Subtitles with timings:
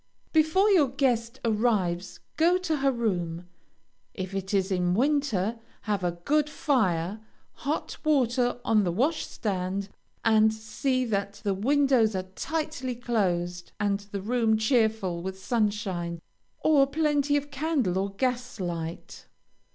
[0.33, 3.45] Before your guest arrives, go to her room.
[4.15, 7.19] If it is in winter, have a good fire,
[7.53, 9.89] hot water on the washstand,
[10.25, 16.19] and see that the windows are tightly closed, and the room cheerful with sunshine,
[16.63, 19.27] or plenty of candle or gas light.